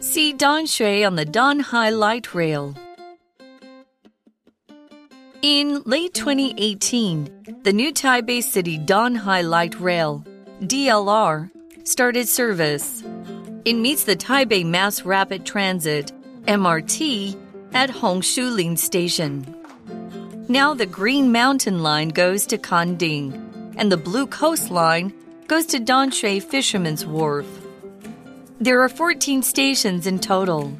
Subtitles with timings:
[0.00, 2.76] See Danshui on the Danhai Light Rail.
[5.42, 10.24] In late 2018, the new Taipei City Danhai Light Rail,
[10.60, 11.50] DLR,
[11.82, 13.02] started service.
[13.64, 16.12] It meets the Taipei Mass Rapid Transit,
[16.44, 17.36] MRT,
[17.72, 19.52] at Hongshulin Station.
[20.48, 25.12] Now the Green Mountain Line goes to Kanding, and the Blue Coast Line
[25.48, 27.57] goes to Danshui Fisherman's Wharf.
[28.60, 30.76] There are 14 stations in total,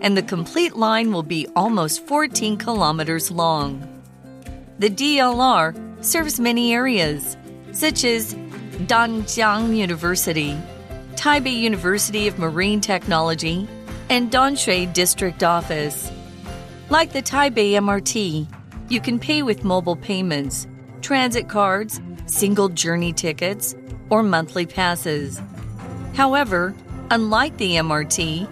[0.00, 3.86] and the complete line will be almost 14 kilometers long.
[4.80, 7.36] The DLR serves many areas,
[7.70, 8.34] such as
[8.88, 10.58] Danjiang University,
[11.14, 13.68] Taipei University of Marine Technology,
[14.08, 16.10] and Danshui District Office.
[16.88, 18.48] Like the Taipei MRT,
[18.88, 20.66] you can pay with mobile payments,
[21.00, 23.76] transit cards, single journey tickets,
[24.08, 25.40] or monthly passes.
[26.14, 26.74] However,
[27.10, 28.48] unlike the MRT,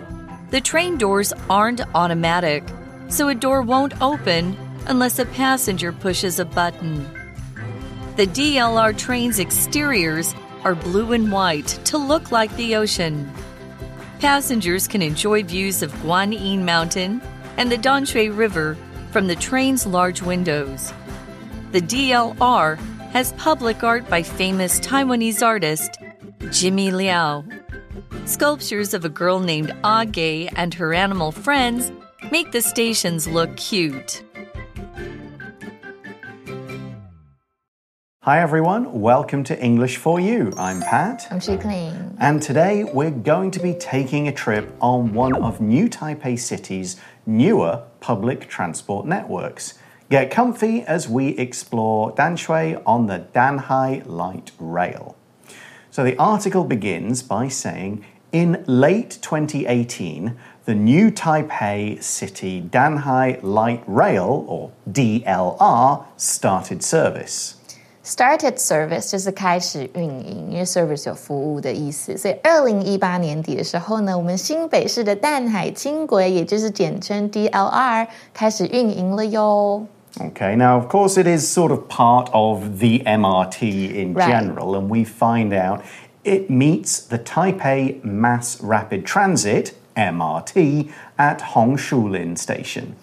[0.50, 2.64] the train doors aren't automatic,
[3.08, 4.56] so a door won't open
[4.86, 7.08] unless a passenger pushes a button.
[8.16, 10.34] The DLR train's exteriors
[10.64, 13.30] are blue and white to look like the ocean.
[14.18, 17.22] Passengers can enjoy views of Guanyin Mountain
[17.56, 18.76] and the Danshui River
[19.12, 20.92] from the train's large windows.
[21.70, 22.76] The DLR
[23.12, 25.98] has public art by famous Taiwanese artist
[26.50, 27.44] Jimmy Liao.
[28.28, 31.90] Sculptures of a girl named Age and her animal friends
[32.30, 34.22] make the stations look cute.
[38.24, 40.52] Hi everyone, welcome to English for You.
[40.58, 41.26] I'm Pat.
[41.30, 42.18] I'm Shikling.
[42.20, 47.00] And today we're going to be taking a trip on one of New Taipei City's
[47.24, 49.78] newer public transport networks.
[50.10, 55.16] Get comfy as we explore Danshui on the Danhai Light Rail.
[55.90, 60.33] So the article begins by saying in late 2018,
[60.65, 67.55] the new Taipei City Danhai Light Rail, or DLR, started service.
[68.05, 79.85] Started service 就是开始运营，因为 service 有服务的意思，所以二零一八年底的时候呢，我们新北市的淡海轻轨，也就是简称 DLR，开始运营了哟。
[80.19, 84.29] Okay, now of course it is sort of part of the MRT in Right.
[84.29, 85.79] general, and we find out
[86.24, 92.96] it meets the Taipei Mass Rapid Transit, MRT, at Hongshulin Station.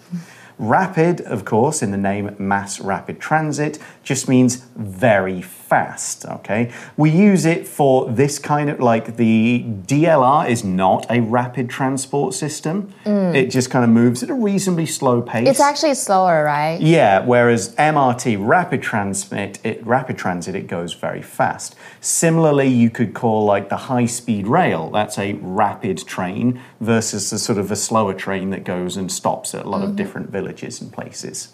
[0.58, 6.72] Rapid, of course, in the name Mass Rapid Transit, just means very fast, okay?
[6.96, 12.32] We use it for this kind of like the DLR is not a rapid transport
[12.32, 12.94] system.
[13.04, 13.34] Mm.
[13.34, 15.48] It just kind of moves at a reasonably slow pace.
[15.48, 16.80] It's actually slower, right?
[16.80, 21.74] Yeah, whereas MRT, rapid transit, it, rapid transit, it goes very fast.
[22.00, 27.40] Similarly, you could call like the high speed rail, that's a rapid train versus the
[27.40, 29.96] sort of a slower train that goes and stops at a lot of mm-hmm.
[29.96, 31.48] different villages and places.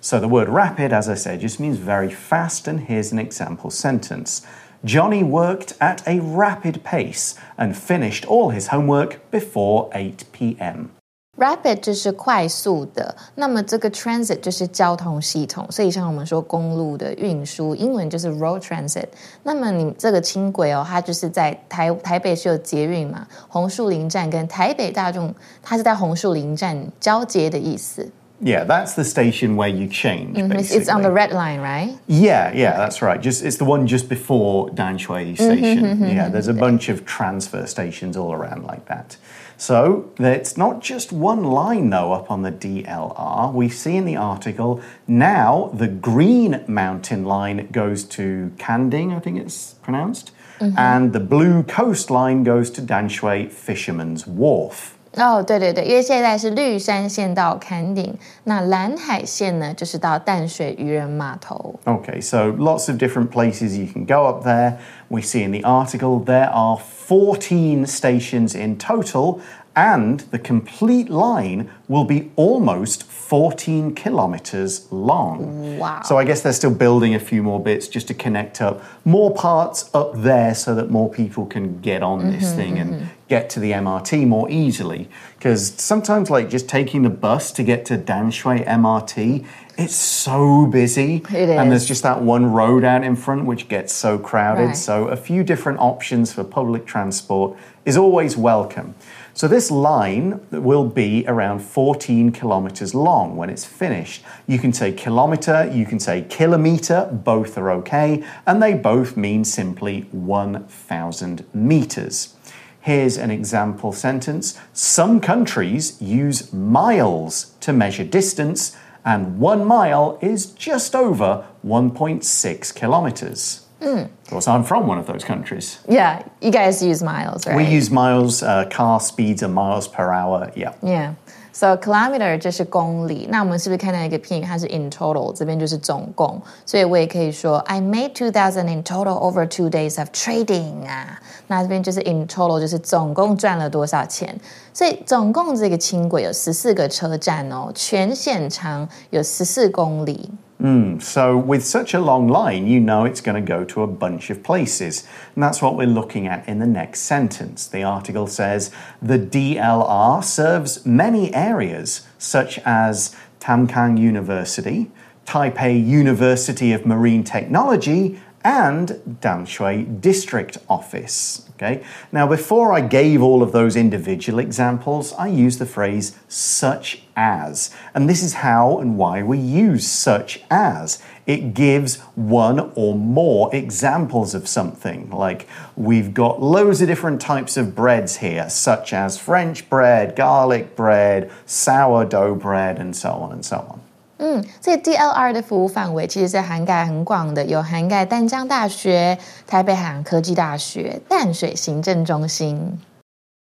[0.00, 3.70] So the word rapid, as I said, just means very fast, and here's an example
[3.70, 4.42] sentence.
[4.84, 10.90] Johnny worked at a rapid pace and finished all his homework before 8 p.m.
[11.38, 19.06] Rapid 就是快速的，那么这个 transit 就是交通系统，所以像我们说公路的运输，英文就是 road transit。
[19.42, 28.08] 那么你这个轻轨哦，它就是在台台北是有捷运嘛，红树林站跟台北大众，它是在红树林站交接的意思。
[28.41, 30.37] Yeah, that's the station where you change.
[30.37, 30.81] It's, basically.
[30.81, 31.97] it's on the red line, right?
[32.07, 33.21] Yeah, yeah, that's right.
[33.21, 35.83] Just it's the one just before Danshui mm-hmm, Station.
[35.83, 39.17] Mm-hmm, yeah, there's a bunch of transfer stations all around like that.
[39.57, 43.53] So it's not just one line though up on the DLR.
[43.53, 49.39] We see in the article now the Green Mountain line goes to Kanding, I think
[49.39, 54.97] it's pronounced, and the Blue Coast line goes to Danshui Fisherman's Wharf.
[55.16, 61.74] 哦，对对对，因为现在是绿山线到坎顶，那蓝海线呢，就是到淡水渔人码头。
[61.86, 64.74] Okay, so lots of different places you can go up there.
[65.08, 69.38] We see in the article there are 14 stations in total,
[69.74, 75.78] and the complete line will be almost 14 kilometers long.
[75.78, 76.02] Wow.
[76.04, 79.32] So I guess they're still building a few more bits just to connect up more
[79.32, 83.61] parts up there so that more people can get on this thing and get to
[83.61, 85.09] the MRT more easily.
[85.37, 89.45] Because sometimes, like just taking the bus to get to Danshui MRT,
[89.77, 91.23] it's so busy.
[91.29, 94.65] It And there's just that one road out in front which gets so crowded.
[94.65, 94.75] Right.
[94.75, 98.95] So a few different options for public transport is always welcome.
[99.33, 104.23] So this line will be around 14 kilometers long when it's finished.
[104.45, 109.45] You can say kilometer, you can say kilometer, both are okay, and they both mean
[109.45, 112.35] simply 1,000 meters.
[112.81, 118.75] Here's an example sentence Some countries use miles to measure distance,
[119.05, 123.67] and one mile is just over 1.6 kilometers.
[123.81, 125.79] Of course, I'm from one of those countries.
[125.89, 127.55] Yeah, you guys use miles, right?
[127.55, 130.51] We use miles, uh, car speeds are miles per hour.
[130.55, 130.75] Yeah.
[130.83, 131.15] Yeah.
[131.53, 140.09] So kilometer 就是公里，那我们是不是看到一个片语，它是 in total，这边就是总共，所以我也可以说 I made two thousand in total over two days of
[140.11, 144.33] trading 啊，那这边就是 in total，就是总共赚了多少钱，
[144.73, 150.29] 所以总共这个轻轨有十四个车站哦，全线长有十四公里。
[150.61, 154.29] Mm, so, with such a long line, you know it's going to go to a bunch
[154.29, 155.07] of places.
[155.33, 157.65] And that's what we're looking at in the next sentence.
[157.65, 158.69] The article says
[159.01, 164.91] the DLR serves many areas, such as Tamkang University,
[165.25, 168.89] Taipei University of Marine Technology, and
[169.21, 171.47] Danshui District Office.
[171.55, 171.83] Okay.
[172.11, 177.69] Now, before I gave all of those individual examples, I used the phrase such as.
[177.93, 181.01] And this is how and why we use such as.
[181.27, 185.11] It gives one or more examples of something.
[185.11, 190.75] Like we've got loads of different types of breads here, such as French bread, garlic
[190.75, 193.81] bread, sourdough bread, and so on and so on.
[194.20, 202.78] 嗯，这 DLR 的服务范围其实是涵盖很广的，有涵盖淡江大学、台北海洋科技大学、淡水行政中心。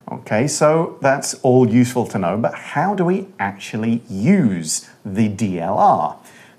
[0.05, 6.15] Okay, so that's all useful to know, but how do we actually use the DLR?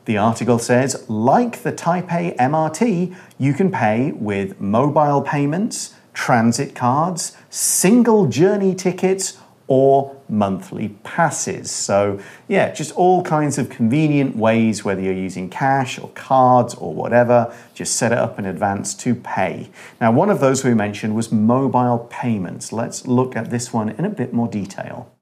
[0.07, 7.33] The article says, like the Taipei MRT, you can pay with mobile payments, transit cards,
[7.51, 9.35] single journey tickets,
[9.68, 11.72] or monthly passes.
[11.72, 16.94] So, yeah, just all kinds of convenient ways, whether you're using cash or cards or
[16.94, 19.70] whatever, just set it up in advance to pay.
[20.00, 22.72] Now, one of those we mentioned was mobile payments.
[22.72, 25.15] Let's look at this one in a bit more detail.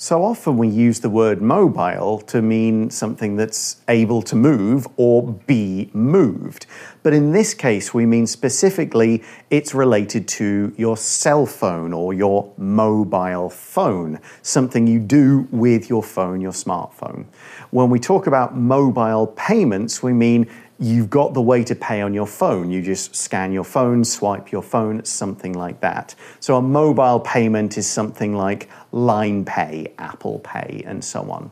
[0.00, 5.32] So often we use the word mobile to mean something that's able to move or
[5.32, 6.66] be moved.
[7.02, 12.52] But in this case, we mean specifically it's related to your cell phone or your
[12.56, 17.26] mobile phone, something you do with your phone, your smartphone.
[17.70, 20.48] When we talk about mobile payments, we mean
[20.78, 22.70] you've got the way to pay on your phone.
[22.70, 26.14] You just scan your phone, swipe your phone, something like that.
[26.40, 31.50] So a mobile payment is something like Line Pay, Apple Pay, and so on.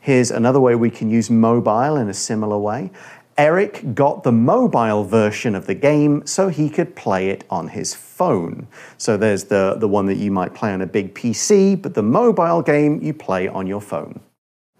[0.00, 2.90] Here's another way we can use mobile in a similar way.
[3.38, 7.92] Eric got the mobile version of the game so he could play it on his
[7.92, 8.66] phone.
[8.96, 12.02] So there's the, the one that you might play on a big PC, but the
[12.02, 14.20] mobile game you play on your phone.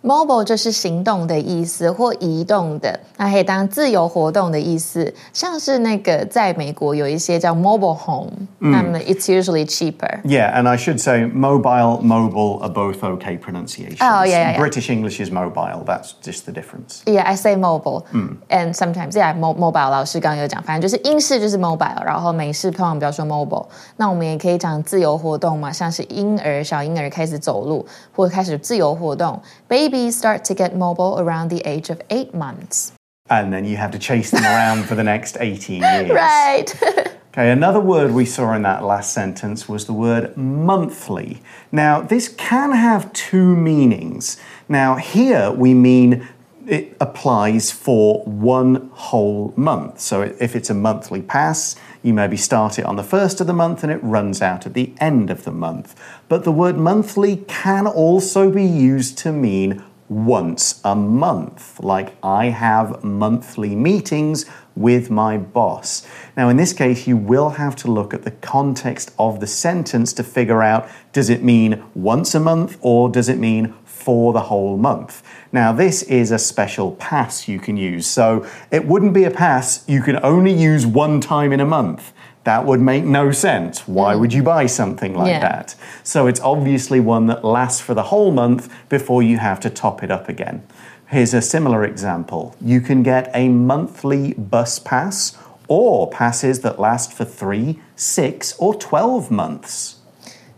[0.07, 5.13] Mobile 就是行动的意思或移动的，那可以当自由活动的意思。
[5.33, 8.31] 像是那个在美国有一些叫 mobile home，
[8.61, 10.23] 那么 it's usually cheaper.
[10.23, 13.99] Yeah, and I should say mobile, mobile are both okay pronunciations.
[14.01, 14.57] Oh, yeah.
[14.57, 15.83] British English is mobile.
[15.85, 17.03] That's just the difference.
[17.05, 18.05] Yeah, I say mobile.
[18.49, 23.67] And sometimes, yeah, mo mobile 老师刚刚有讲，反正就是英式就是 mobile，然后美式通常比较说 mobile。
[23.97, 32.93] 那我们也可以讲自由活动嘛，像是婴儿小婴儿开始走路或开始自由活动，baby babies start to get mobile around the age of eight months.
[33.31, 36.11] And then you have to chase them around for the next 18 years.
[36.11, 36.75] Right.
[37.37, 41.43] Okay, another word we saw in that last sentence was the word monthly.
[41.71, 44.41] Now, this can have two meanings.
[44.71, 46.27] Now, here we mean
[46.67, 50.01] it applies for one whole month.
[50.01, 53.53] So if it's a monthly pass, you maybe start it on the first of the
[53.53, 55.95] month and it runs out at the end of the month.
[56.29, 62.47] But the word monthly can also be used to mean once a month, like I
[62.47, 64.47] have monthly meetings
[64.77, 66.07] with my boss.
[66.37, 70.13] Now, in this case, you will have to look at the context of the sentence
[70.15, 73.75] to figure out does it mean once a month or does it mean
[74.07, 75.21] for the whole month?
[75.51, 79.85] Now, this is a special pass you can use, so it wouldn't be a pass
[79.89, 82.13] you can only use one time in a month.
[82.45, 83.89] That would make no sense.
[83.89, 85.41] Why would you buy something like Yeah.
[85.41, 85.75] that?
[86.05, 90.05] So it's obviously one that lasts for the whole month before you have to top
[90.05, 90.63] it up again.
[91.09, 92.55] Here's a similar example.
[92.61, 95.37] You can get a monthly bus pass
[95.67, 99.97] or passes that last for three, six, or 12 months.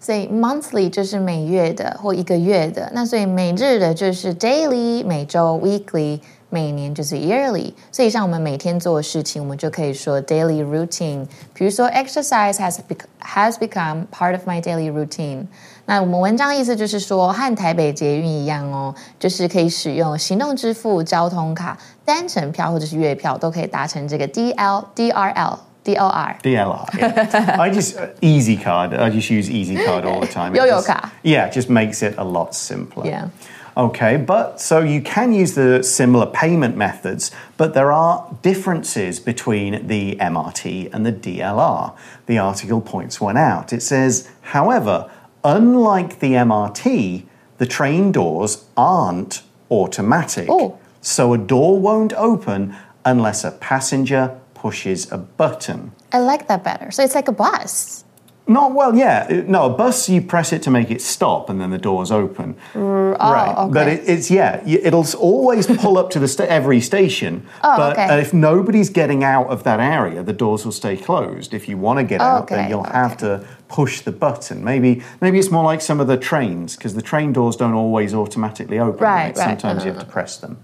[0.09, 7.75] 所以 monthly 就是每月的或一个月的，那所以每日的就是 daily，每周 weekly，每年就是 yearly。
[7.93, 11.27] 所以像我们每天做的事情，我们就可以说 daily routine。
[11.53, 15.43] 比如说 exercise has be has become part of my daily routine。
[15.85, 25.59] 那我们文章意思就是说，和台北捷运一样哦，就是可以使用行动支付、交通卡、单程票或者是月票，都可以达成这个 DL DRL。
[25.89, 26.99] DLR。DLR.
[26.99, 27.57] Yeah.
[27.61, 28.95] I just uh, Easy Card.
[28.95, 30.55] I just use Easy Card all the time.
[30.55, 31.11] Yo-yo card.
[31.23, 33.07] Yeah, it just makes it a lot simpler.
[33.07, 33.31] Yeah.
[33.77, 39.87] Okay, but so you can use the similar payment methods, but there are differences between
[39.87, 41.97] the MRT and the DLR.
[42.27, 43.73] The article points one out.
[43.73, 45.09] It says, however,
[45.45, 47.25] unlike the MRT,
[47.59, 50.49] the train doors aren't automatic.
[50.51, 50.79] Oh.
[51.01, 55.93] So a door won't open unless a passenger pushes a button.
[56.13, 56.91] I like that better.
[56.91, 58.05] So it's like a bus.
[58.49, 59.45] Not well, yeah.
[59.47, 62.57] No, a bus you press it to make it stop, and then the doors open.
[62.75, 63.73] Oh, right, okay.
[63.75, 64.67] but it, it's yeah.
[64.67, 67.47] It'll always pull up to the sta- every station.
[67.63, 68.21] Oh, but okay.
[68.21, 71.53] if nobody's getting out of that area, the doors will stay closed.
[71.53, 74.65] If you want to get oh, out, then you'll have to push the button.
[74.65, 78.15] Maybe maybe it's more like some of the trains because the train doors don't always
[78.15, 79.01] automatically open.
[79.01, 79.37] Right, right.
[79.37, 80.13] Sometimes you have to uh-huh.
[80.13, 80.59] press them.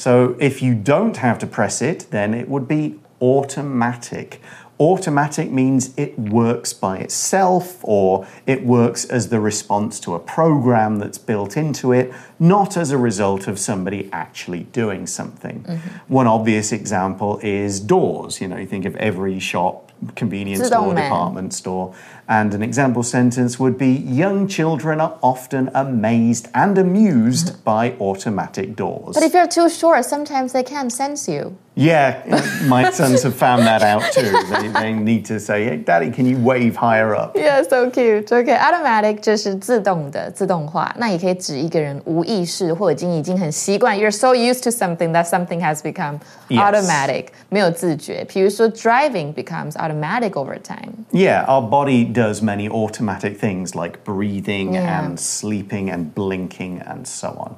[0.00, 4.40] So if you don't have to press it, then it would be automatic.
[4.78, 10.98] Automatic means it works by itself or it works as the response to a program
[10.98, 15.64] that's built into it, not as a result of somebody actually doing something.
[15.64, 15.88] Mm-hmm.
[16.14, 18.40] One obvious example is doors.
[18.40, 21.91] You know, you think of every shop, convenience store, 自动门 department store,
[22.27, 28.75] and an example sentence would be Young children are often amazed and amused by automatic
[28.75, 29.13] doors.
[29.13, 31.53] But if you're too short, sometimes they can't sense you.
[31.77, 32.23] Yeah,
[32.69, 34.31] my sons have found that out too.
[34.49, 37.35] They, they need to say, hey, Daddy, can you wave higher up?
[37.35, 38.31] Yeah, so cute.
[38.31, 40.95] OK, automatic 就是自动的、自动化。
[40.97, 43.97] 那也可以指一个人无意识或已经已经很习惯。
[43.97, 46.59] You're so used to something that something has become Yes.
[46.61, 48.23] automatic，没有自觉。
[48.29, 49.88] 比如说 driving becomes automatic
[50.36, 55.04] Over time。Yeah, our body does many automatic things like breathing Yeah.
[55.04, 57.56] and sleeping and blinking and so on.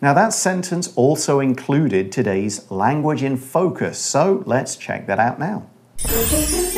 [0.00, 5.62] Now, that sentence also included today's language in focus, so let's check that out now.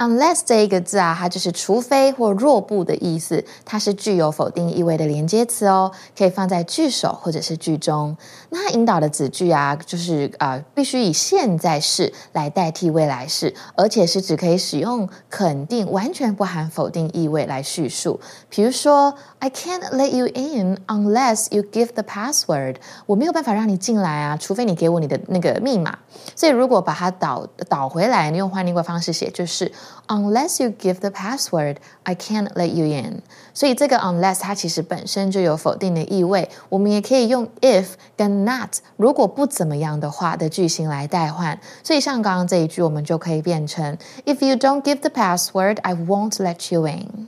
[0.00, 8.16] Unless 这一个字啊，它就是除非或若不的意思，它是具有否定意味的连接词哦，可以放在句首或者是句中。
[8.48, 18.18] 那它引导的子句啊，就是啊、必须以现在式来代替未来式，而且是只可以使用肯定，完全不含否定意味来叙述。
[18.48, 22.76] 比如说，I can't let you in unless you give the password。
[23.04, 25.98] 我没有办法让你进来啊，除非你给我你的那个密码。
[26.34, 29.70] 所以如果把它导导回来，你用换另一个方式写，就是
[30.07, 33.21] Unless you give the password, I can't let you in。
[33.53, 37.85] 所以这个 unless 它其实本身就有否定的意味，我们也可以用 if
[38.15, 41.59] 跟 not 如果不怎么样的话的句型来代换。
[41.83, 47.27] 所以像刚刚这一句，我们就可以变成 If you don't give the password, I won't let you in。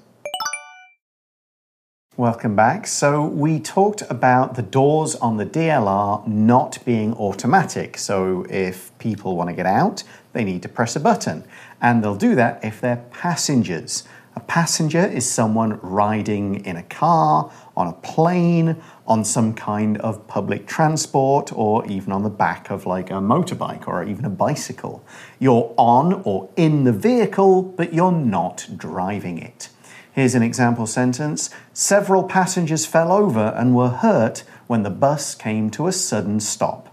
[2.19, 2.87] Welcome back.
[2.89, 7.97] So, we talked about the doors on the DLR not being automatic.
[7.97, 10.05] So, if people want to get out,
[10.35, 11.43] they need to press a button.
[11.81, 14.05] And they'll do that if they're passengers.
[14.37, 18.77] A passenger is someone riding in a car, on a plane,
[19.07, 23.89] on some kind of public transport, or even on the back of like a motorbike
[23.89, 25.03] or even a bicycle.
[25.39, 29.71] You're on or in the vehicle, but you're not driving it.
[30.13, 35.71] Here's an example sentence Several passengers fell over and were hurt when the bus came
[35.71, 36.92] to a sudden stop.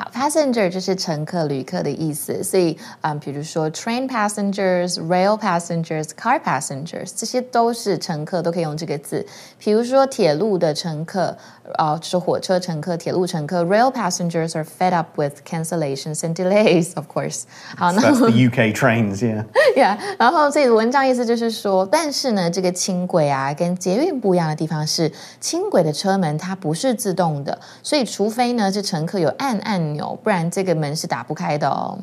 [0.00, 9.24] 好，passenger 就是乘客、旅客的意思，所以嗯，比如说 train passengers、rail passengers、car passengers，这些都是乘客，都可以用这个字。
[9.58, 11.34] 比如说铁路的乘客，
[11.76, 17.44] 啊、就是火车乘客、铁路乘客，rail passengers are fed up with cancellations and delays, of course。
[17.74, 19.46] 好，那 That's the UK trains, yeah.
[19.74, 31.98] yeah，然后这个文章意思就是说，但是呢，这个轻轨啊跟捷运不一样的地方是，轻轨的车门它不是自动的，所以除非呢是乘客有按按 钮，不然这个门是打不开的哦。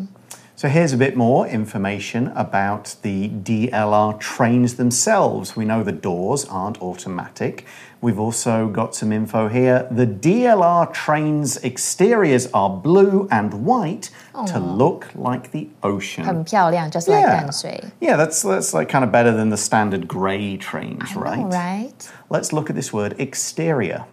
[0.55, 5.55] So here's a bit more information about the DLR trains themselves.
[5.55, 7.65] We know the doors aren't automatic.
[8.01, 9.87] We've also got some info here.
[9.89, 14.11] The DLR trains' exteriors are blue and white
[14.45, 16.23] to look like the ocean.
[16.23, 17.83] 很漂亮，just like 淡水。
[17.99, 21.39] Yeah, that's that's like kind of better than the standard grey trains, right?
[21.39, 21.93] All right.
[22.29, 24.05] Let's look at this word exterior.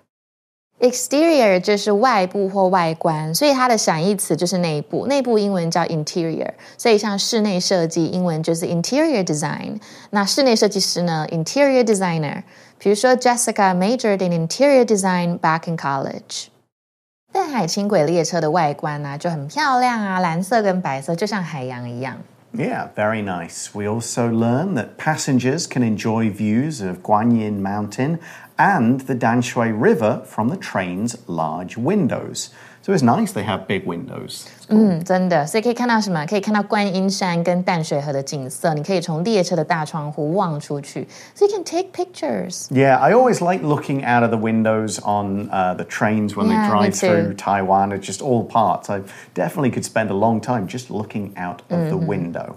[0.77, 5.07] Exterior 就是外部或外观，所以它的闪义词就是内部。
[5.07, 9.79] 内部英文叫 interior，所以像室内设计英文就是 interior design。
[10.09, 12.43] 那室内设计师呢，interior designer。
[12.77, 16.47] 比如说 Jessica majored in interior design back in college。
[17.31, 22.17] 淡海轻轨列车的外观呢、就很漂亮啊，蓝色跟白色，就像海洋一样。
[22.57, 23.75] Yeah, very nice.
[23.75, 28.17] We also learn that passengers can enjoy views of Guanyin Mountain
[28.57, 32.51] and the Danshui River from the train's large windows.
[32.84, 34.46] So it's nice they have big windows.
[34.68, 36.24] 嗯，真的，所以可以看到什么？
[36.24, 38.72] 可以看到观音山跟淡水河的景色。
[38.72, 42.68] 你可以从列车的大窗户望出去，so you can take pictures.
[42.70, 46.68] Yeah, I always like looking out of the windows on uh, the trains when Yeah,
[46.68, 47.34] they me drive through too.
[47.34, 47.90] Taiwan.
[47.92, 48.88] It's just all parts.
[48.88, 49.02] I
[49.34, 52.56] definitely could spend a long time just looking out of the window.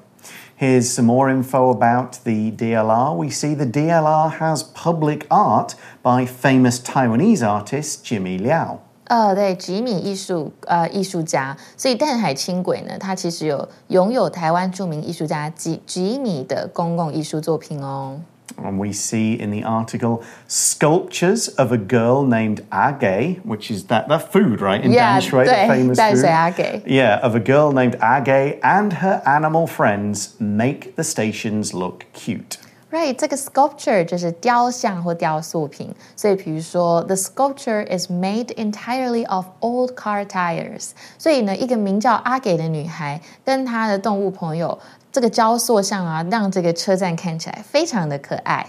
[0.56, 3.18] Here's some more info about the DLR.
[3.18, 8.80] We see the DLR has public art by famous Taiwanese artist Jimmy Liao.
[9.08, 18.20] 呃，对，吉米艺术呃艺术家，所以淡海轻轨呢，它其实有拥有台湾着名艺术家吉吉米的公共艺术作品哦。
[18.62, 24.08] And we see in the article sculptures of a girl named Age, which is that,
[24.10, 24.84] that food, right?
[24.84, 26.34] In Yeah, Danshui, the 对， famous 淡水 food.
[26.34, 26.82] 阿给。
[26.86, 32.58] Yeah, of a girl named Age and her animal friends make the stations look cute.
[32.92, 40.92] Right，这个 sculpture 就是雕像或雕塑品，所以比如说，the sculpture is made entirely of old car tires。
[41.18, 44.78] 所以呢，一个名叫阿给的女孩跟她的动物朋友，
[45.12, 48.68] 这个雕塑像啊，让这个车站看起来非常的可爱。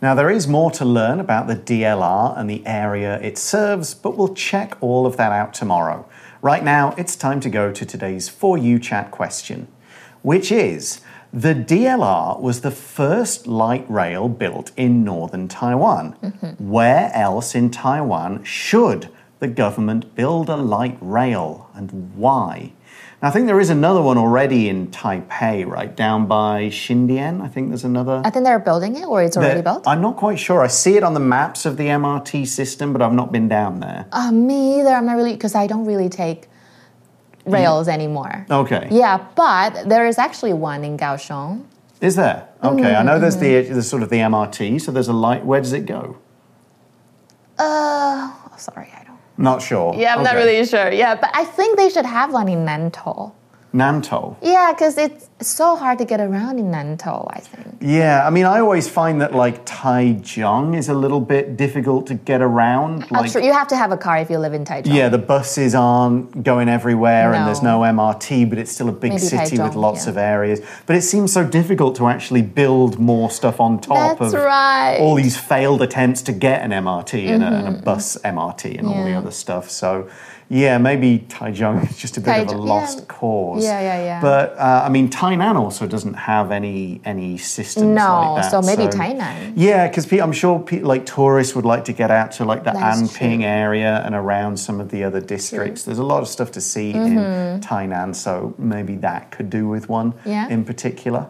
[0.00, 4.14] Now, there is more to learn about the DLR and the area it serves, but
[4.16, 6.04] we'll check all of that out tomorrow.
[6.42, 9.68] Right now, it's time to go to today's For You Chat question,
[10.22, 11.00] which is
[11.31, 16.13] the DLR was the first light rail built in northern Taiwan.
[16.57, 22.73] Where else in Taiwan should the government build a light rail and why?
[23.21, 25.95] Now, I think there is another one already in Taipei, right?
[25.95, 27.41] Down by Xindian.
[27.41, 28.21] I think there's another.
[28.25, 29.87] I think they're building it, or it's already built.
[29.87, 30.63] I'm not quite sure.
[30.63, 33.81] I see it on the maps of the MRT system, but I've not been down
[33.81, 34.07] there.
[34.11, 34.89] Uh, me either.
[34.89, 36.48] I'm not really because I don't really take
[37.51, 38.45] rails anymore.
[38.49, 38.87] Okay.
[38.91, 41.63] Yeah, but there is actually one in Kaohsiung.
[42.01, 42.47] Is there?
[42.63, 42.95] Okay.
[42.95, 43.73] I know there's the, Mm-hmm.
[43.75, 45.45] the sort of the MRT, so there's a light.
[45.45, 46.17] Where does it go?
[47.57, 49.19] Uh, oh, sorry, I don't.
[49.37, 49.93] Not sure.
[49.95, 50.91] Yeah, I'm not really sure.
[50.91, 53.31] Yeah, but I think they should have one in Nantou.
[53.73, 54.35] Nantou.
[54.41, 57.77] Yeah, because it's so hard to get around in Nantou, I think.
[57.81, 62.15] Yeah, I mean, I always find that like Taichung is a little bit difficult to
[62.15, 63.09] get around.
[63.11, 64.93] Like, you have to have a car if you live in Taichung.
[64.93, 67.89] yeah, the buses aren't going everywhere, and there's no No.
[68.03, 70.11] MRT, but it's still a big Maybe city with lots yeah.
[70.11, 70.61] of areas.
[70.87, 74.97] But it seems so difficult to actually build more stuff on top That's of right.
[74.99, 78.87] all these failed attempts to get an MRT and, a, and a bus MRT and
[78.87, 79.17] all the Mm-hmm.
[79.17, 79.69] Other stuff.
[79.71, 80.07] So,
[80.51, 82.73] yeah, maybe Taichung is just a bit of a Taichung, yeah.
[82.73, 83.63] lost cause.
[83.63, 84.21] Yeah, yeah, yeah.
[84.21, 88.51] But uh, I mean, Tainan also doesn't have any any systems No, like that.
[88.51, 89.53] so maybe Tainan.
[89.55, 93.01] Yeah, because I'm sure like tourists would like to get out to like the That's
[93.01, 93.45] Anping true.
[93.45, 95.83] area and around some of the other districts.
[95.83, 97.15] There's a lot of stuff to see in
[97.61, 100.29] Tainan, so maybe that could do with one Mm-hmm.
[100.29, 100.47] Yeah.
[100.49, 101.27] in particular.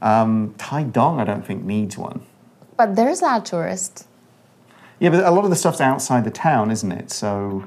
[0.00, 2.20] Um, Taidong, I don't think needs one.
[2.76, 4.06] But there's a lot of tourists.
[5.00, 7.10] Yeah, but a lot of the stuff's outside the town, isn't it?
[7.10, 7.64] So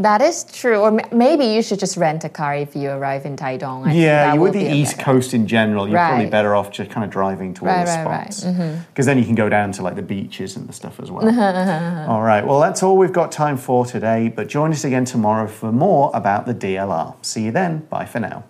[0.00, 0.78] That is true.
[0.78, 3.86] Or maybe you should just rent a car if you arrive in Taidong.
[3.86, 6.70] I yeah, you would with the East better- Coast in general, you're probably better off
[6.70, 8.32] just kind of driving to all Right, the right, right.
[8.32, 8.44] spots.
[8.44, 9.02] Because mm-hmm.
[9.02, 11.26] then you can go down to like the beaches and the stuff as well.
[12.08, 15.46] all right, well, that's all we've got time for today, but join us again tomorrow
[15.46, 17.14] for more about the DLR.
[17.22, 17.80] See you then.
[17.90, 18.44] Bye for now.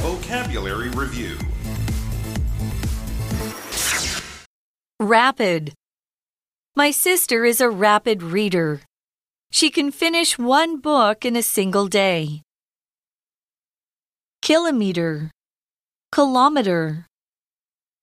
[0.00, 1.36] Vocabulary Review
[5.00, 5.72] Rapid.
[6.76, 8.82] My sister is a rapid reader.
[9.50, 12.42] She can finish one book in a single day.
[14.40, 15.32] Kilometer.
[16.12, 17.06] Kilometer.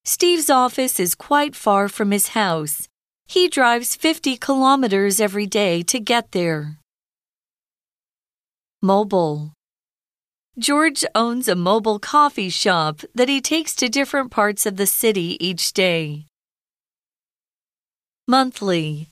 [0.04, 2.88] Steve's office is quite far from his house.
[3.26, 6.78] He drives 50 kilometers every day to get there.
[8.82, 9.52] Mobile.
[10.58, 15.36] George owns a mobile coffee shop that he takes to different parts of the city
[15.40, 16.27] each day.
[18.30, 19.08] Monthly.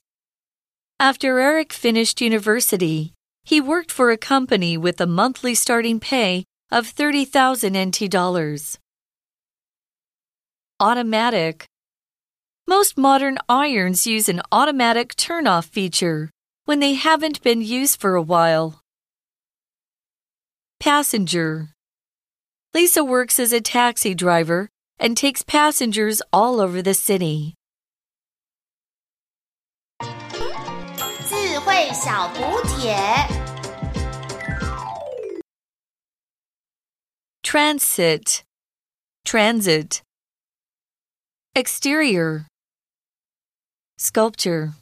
[0.99, 6.85] After Eric finished university, he worked for a company with a monthly starting pay of
[6.85, 8.77] 30,000 NT dollars.
[10.79, 11.65] Automatic.
[12.67, 16.29] Most modern irons use an automatic turn off feature
[16.65, 18.83] when they haven't been used for a while.
[20.79, 21.69] Passenger.
[22.75, 27.56] Lisa works as a taxi driver and takes passengers all over the city.
[31.76, 32.96] 智慧小补帖。
[37.42, 38.42] Transit.
[39.26, 40.00] Transit.
[41.54, 42.46] Exterior.
[43.98, 44.72] Sculpture.